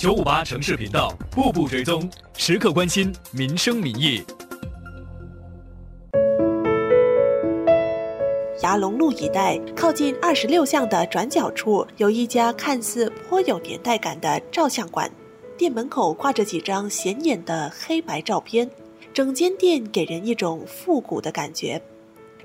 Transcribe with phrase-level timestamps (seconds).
[0.00, 4.24] 九五八城市频道，步步追踪，时刻关心民生民意。
[8.62, 15.10] 牙龙路一带靠近二十六巷的转角处，有一家看似颇有年代感的照相馆。
[15.58, 18.70] 店门口挂着几张显眼的黑白照片，
[19.12, 21.78] 整间店给人一种复古的感觉。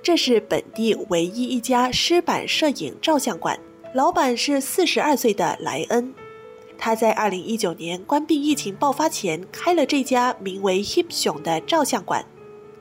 [0.03, 3.57] 这是本地唯一一家湿版摄影照相馆，
[3.93, 6.13] 老板是四十二岁的莱恩。
[6.77, 12.25] 他在二零一九年关闭疫情爆发前开了这家名为 Hip 熊的照相馆。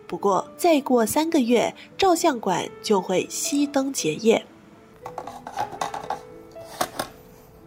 [0.06, 4.44] 不过，再过三个月，照相馆就会熄灯结业。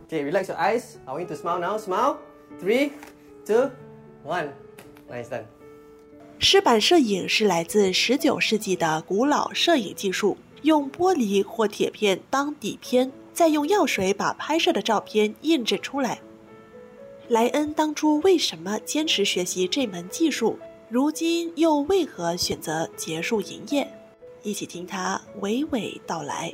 [0.10, 0.84] Okay, relax your eyes.
[1.06, 1.78] I want you to smile now.
[1.78, 2.18] Smile.
[2.62, 2.92] Three,
[3.46, 3.72] two,
[4.26, 4.50] one.
[5.10, 5.44] Nice done.
[6.40, 16.20] 湿版摄影是来自十九世纪的古老摄影技术，用玻璃或铁片当底片，再用药水把拍摄的照片印制出来。
[17.28, 20.58] 莱恩当初为什么坚持学习这门技术？
[20.90, 23.88] 如今又为何选择结束营业？
[24.42, 26.52] 一起听他娓娓道来。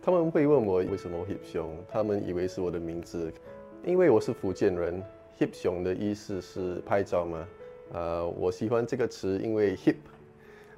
[0.00, 3.30] 他们会问我为什么 hip 熊，他们以为是我的名字，
[3.84, 5.02] 因为我是福建人。
[5.38, 7.46] hip 熊的意思是拍照嘛？
[7.92, 9.96] 呃，我喜欢这个词，因为 hip，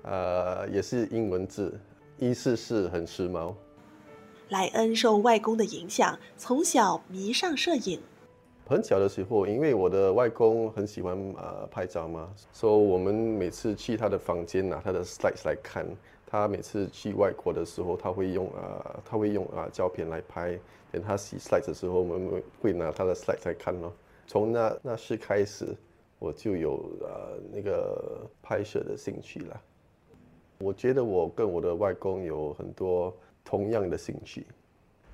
[0.03, 1.79] 呃，也是英文字，
[2.19, 3.55] 意思是很时髦。
[4.51, 8.01] 莱恩受外公的影响，从小迷上摄影。
[8.67, 15.87] 很小的时候，因为我的外公很喜欢呃拍照嘛，所以我们每次去他的房间拿他的 slides 来看。
[16.31, 20.59] 他每次去外国的时候，他会用呃他会用啊胶片来拍。
[20.91, 23.93] 等他洗 slides 的时候，我们会拿他的 slides 来看咯。
[24.27, 25.75] 从那那时开始，
[26.19, 29.61] 我就有呃那个拍摄的兴趣了。
[30.59, 33.15] 我觉得我跟我的外公有很多
[33.49, 34.45] 同样的兴趣，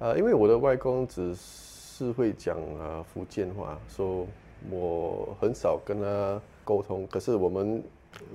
[0.01, 1.75] 呃，因为我的外公只是。
[2.17, 7.07] 会讲啊福建话，所以我很少跟他沟通。
[7.07, 7.81] 可是我们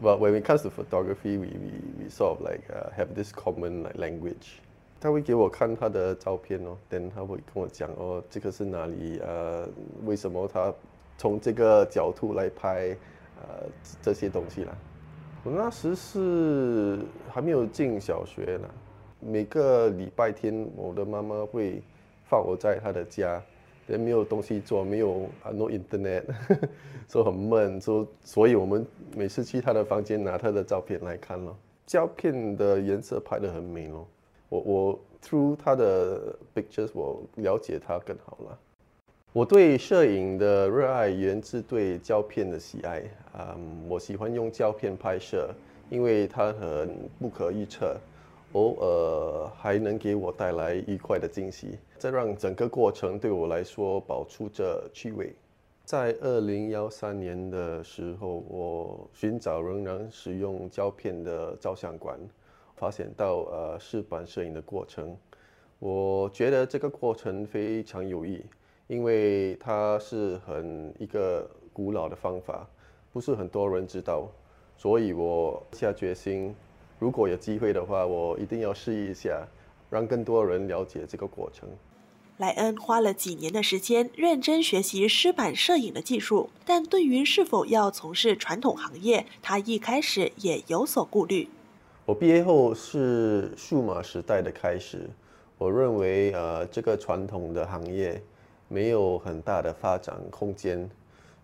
[0.02, 2.64] ，but when it comes to photography, we we we sort of like
[2.98, 4.62] have this common like language。
[5.02, 9.20] 他会给我看他的照片哦，等他会跟我讲哦，这个是哪里？
[9.20, 9.68] 呃，
[10.06, 10.74] 为什么他
[11.18, 12.96] 从这个角度来拍？
[13.42, 13.68] 呃，
[14.02, 14.74] 这些东西啦。
[15.44, 18.70] 我那时是还没有进小学呢，
[19.20, 21.82] 每个礼拜天，我的妈妈会。
[22.30, 23.42] 放我在她的家，
[23.88, 26.24] 也没有东西做，没有啊，no internet，
[27.10, 28.86] 说很闷，说，所以我们
[29.16, 31.58] 每次去她的房间拿她的照片来看咯。
[31.88, 34.08] 胶片的颜色拍得很美咯。
[34.50, 38.60] 我我 through 她的 pictures，我了解她更好了。
[39.34, 43.02] 我对摄影的热爱源自对胶片的喜爱。
[43.40, 45.50] 嗯，我喜欢用胶片拍摄，
[45.90, 47.98] 因为它很不可预测。
[48.54, 55.36] 偶尔还能给我带来愉快的惊喜，这让整个过程对我来说保持着趣味。
[55.86, 62.20] 在二零幺三年的时候，我寻找仍然使用胶片的照相馆，
[62.76, 65.16] 发现到呃试版摄影的过程。
[65.78, 68.44] 我觉得这个过程非常有意，
[68.88, 72.68] 因为它是很一个古老的方法，
[73.14, 74.28] 不是很多人知道，
[74.76, 76.56] 所以我下决心。
[77.00, 79.48] 如果有机会的话，我一定要试一下，
[79.90, 81.68] 让更多人了解这个过程。
[82.38, 91.50] 莱恩花了几年的时间认真学习湿板摄影的技术，但对于是否要从事传统行业，他一开始也有所顾虑。
[92.06, 95.10] 我毕业后是数码时代的开始，
[95.58, 98.22] 我认为呃这个传统的行业
[98.68, 100.90] 没有很大的发展空间，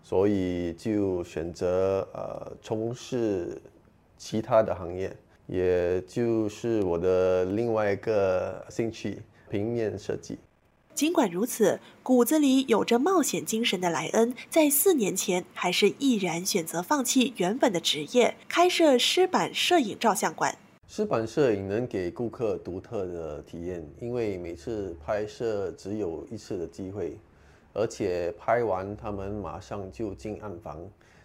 [0.02, 3.60] 所以就选择呃从事
[4.16, 5.14] 其他的行业。
[5.46, 9.18] 也就是我的另外一个兴趣——
[9.48, 10.38] 平面设计。
[10.94, 20.56] 尽管如此，骨子里有着冒险精神的莱恩，在四年前还是毅然选择放弃原本的职业，开设湿版摄影照相馆。
[20.88, 27.18] 湿版摄影能给顾客独特的体验，因为每次拍摄只有一次的机会，
[27.74, 30.80] 而且拍完他们马上就进暗房，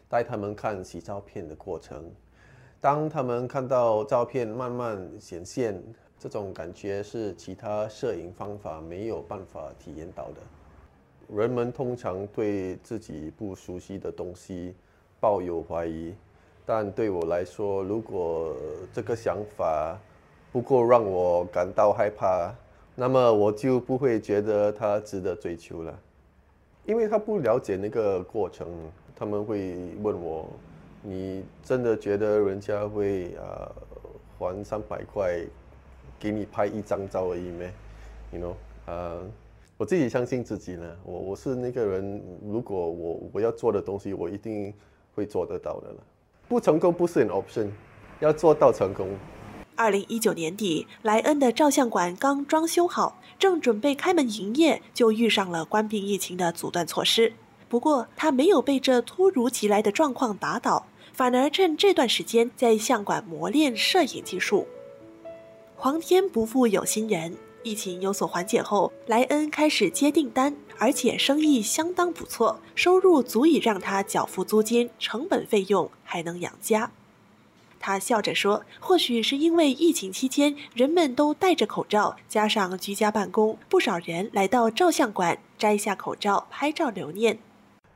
[0.09, 2.11] 带他们看洗照片的过程。
[2.81, 5.79] 当他们看到照片慢慢显现，
[6.17, 10.41] 这种感觉是其他摄影方法没有办法体验到的。
[11.37, 14.73] 人们通常对自己不熟悉的东西
[15.19, 16.11] 抱有怀疑，
[16.65, 18.55] 但对我来说，如果
[18.91, 19.95] 这个想法
[20.51, 22.51] 不够让我感到害怕，
[22.95, 25.99] 那么我就不会觉得它值得追求了。
[26.87, 28.67] 因为他不了解那个过程，
[29.15, 30.49] 他们会问我。
[31.03, 33.71] 你真的觉得人家会啊
[34.37, 35.39] 还三百块
[36.19, 37.73] 给你拍一张照而已咩
[38.31, 39.17] ？You know，啊，
[39.77, 40.95] 我自己相信自己呢。
[41.03, 44.73] 我我是那个人，如果我我要做的东西，我一定
[45.15, 45.95] 会做得到的了。
[46.47, 47.69] 不成功不是 an option，
[48.19, 49.09] 要做到成功。
[49.75, 57.33] 二零一九年底，莱恩的照相馆刚装修好，正准备开门营业，就遇上了关闭疫情的阻断措施。
[57.67, 60.85] 不过，他没有被这突如其来的状况打倒，
[61.21, 64.65] 反而趁这段时间在相馆磨练摄影技术。
[65.75, 76.89] 皇天不负有心人，疫情有所缓解后，莱恩开始接订单，而且生意相当不错，收入足以让他缴付租金、成本费用，还能养家。
[77.79, 87.37] 他笑着说：“或许是因为疫情期间人们都戴着口罩，加上居家办公，不少人来到照相馆摘下口罩拍照留念。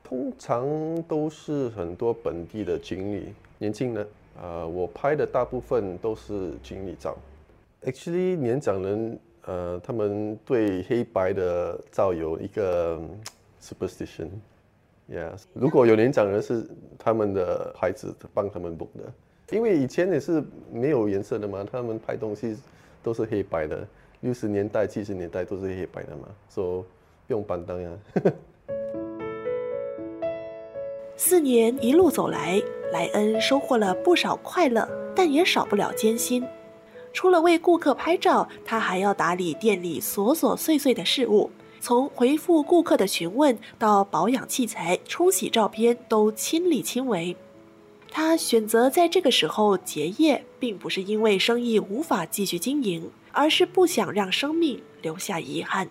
[0.07, 4.07] 通常都是很多本地的经理，年轻人。
[4.39, 7.17] 呃，我拍的大部分都是经理照。
[7.81, 13.01] Actually，年长人，呃，他们对黑白的照有一个
[13.59, 15.31] superstition，yeah。
[15.53, 16.67] 如果有年长人是
[16.99, 19.11] 他们的孩子帮他们 book 的。”
[19.55, 22.57] 因为以前也是没有颜色的嘛，他们拍东西
[23.01, 23.87] 都是黑白的，
[24.21, 26.81] 六十年代、七十年代都是黑白的嘛，说
[27.25, 27.91] 不用板凳呀。
[31.17, 36.45] 四年一路走来，莱恩收获了不少快乐，但也少不了艰辛。
[37.13, 47.37] 除了为顾客拍照，他还要打理店里琐琐碎碎的事物，从回复顾客的询问到保养器材、冲洗照片，都亲力亲为。
[48.11, 55.87] 他选择在这个时候结业，并不是因为生意无法继续经营，而是不想让生命留下遗憾。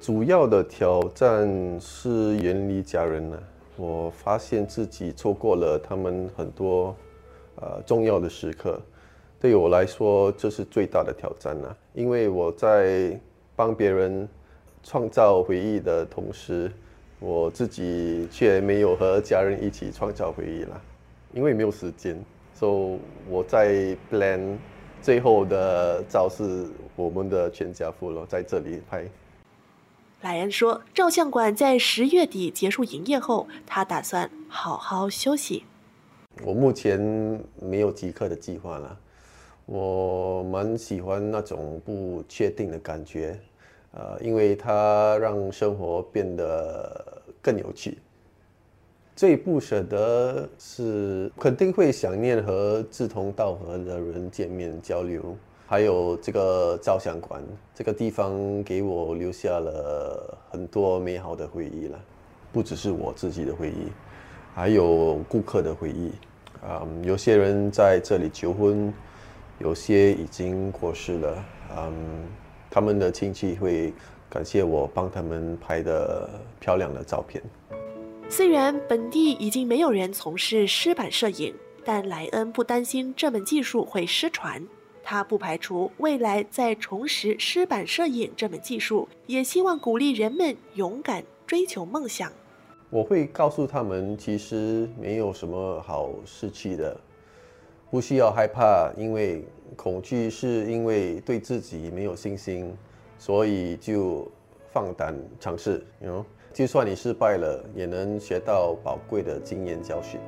[0.00, 1.48] 主要的挑战
[1.80, 3.36] 是远离家人呢。
[3.76, 6.94] 我发现自己错过了他们很多
[7.56, 8.80] 呃重要的时刻，
[9.40, 11.76] 对我来说这是最大的挑战呢。
[11.92, 13.18] 因为我在
[13.56, 14.28] 帮别人
[14.82, 16.70] 创造回忆的同时，
[17.18, 20.80] 我自己却没有和家人一起创造回忆了。
[21.32, 22.16] 因为没有时间，
[22.52, 22.98] 所以
[23.28, 24.56] 我在 plan
[25.02, 29.04] 最后的照是我们的全家福了，在这里拍。
[30.24, 35.64] 莱恩说，照相馆在十月底结束营业后，他打算好好休息。
[36.42, 36.98] 我目前
[37.60, 38.98] 没有即刻的计划了，
[39.66, 43.38] 我蛮喜欢那种不确定的感觉，
[43.92, 47.98] 呃，因为它让生活变得更有趣。
[49.14, 55.36] 最不舍得是肯定会想念和志同道合的人见面交流，
[55.66, 57.42] 还有这个照相馆
[57.74, 61.98] 这个地方给我留下了很多美好的回忆了，
[62.52, 63.90] 不只是我自己的回忆，
[64.54, 66.12] 还有顾客的回忆。
[66.62, 68.92] 啊，有些人在这里求婚，
[69.58, 71.44] 有些已经过世了。
[71.76, 71.92] 嗯，
[72.70, 73.92] 他们的亲戚会
[74.30, 76.28] 感谢我帮他们拍的
[76.60, 77.42] 漂亮的照片。
[78.30, 84.66] 虽然本地已经没有人从事湿版摄影，但莱恩不担心这门技术会失传。
[85.04, 92.32] 他不排除未来再重拾湿版摄影这门技术，也希望鼓励人们勇敢追求梦想。
[92.90, 96.98] 我会告诉他们，其实没有什么好失去的，
[97.90, 99.44] 不需要害怕，因为
[99.76, 102.74] 恐惧是因为对自己没有信心，
[103.18, 104.26] 所以就
[104.72, 105.84] 放胆尝试。
[106.00, 106.24] You know。
[106.54, 110.20] 就算你失败了，也能学到宝贵的经验教训。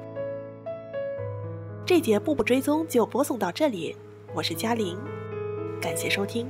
[1.87, 3.95] 这节步步追踪就播送到这里，
[4.35, 4.99] 我是嘉玲，
[5.81, 6.47] 感谢收听。